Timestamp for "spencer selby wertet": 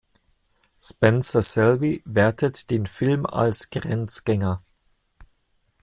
0.81-2.71